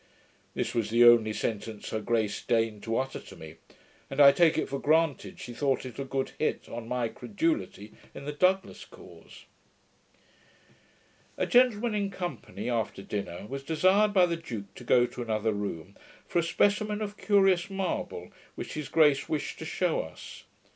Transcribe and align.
This 0.55 0.73
was 0.73 0.89
the 0.89 1.05
only 1.05 1.31
sentence 1.31 1.91
her 1.91 1.99
grace 1.99 2.41
deigned 2.43 2.81
to 2.81 2.97
utter 2.97 3.19
to 3.19 3.35
me; 3.35 3.57
and 4.09 4.19
I 4.19 4.31
take 4.31 4.57
it 4.57 4.67
for 4.67 4.79
granted, 4.79 5.39
she 5.39 5.53
thought 5.53 5.85
it 5.85 5.99
a 5.99 6.03
good 6.05 6.31
hit 6.39 6.67
on 6.67 6.87
my 6.87 7.07
CREDULITY 7.07 7.91
in 8.15 8.25
the 8.25 8.31
Douglas 8.31 8.83
cause. 8.83 9.45
A 11.37 11.45
gentleman 11.45 11.93
in 11.93 12.09
company, 12.09 12.67
after 12.67 13.03
dinner, 13.03 13.45
was 13.47 13.61
desired 13.61 14.11
by 14.11 14.25
the 14.25 14.37
duke 14.37 14.73
to 14.73 14.83
go 14.83 15.05
to 15.05 15.21
another 15.21 15.53
room, 15.53 15.95
for 16.25 16.39
a 16.39 16.43
specimen 16.43 17.03
of 17.03 17.15
curious 17.15 17.69
marble, 17.69 18.31
which 18.55 18.73
his 18.73 18.89
grace 18.89 19.29
wished 19.29 19.59
to 19.59 19.65
shew 19.65 19.99
us. 19.99 20.45